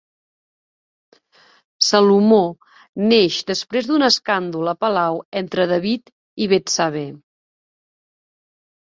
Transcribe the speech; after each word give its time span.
Salomó 1.87 2.39
neix 3.11 3.37
després 3.51 3.89
d'un 3.89 4.05
escàndol 4.07 4.71
a 4.71 4.73
palau 4.85 5.19
entre 5.43 5.67
David 5.73 6.09
i 6.47 6.49
Betsabé. 6.55 7.05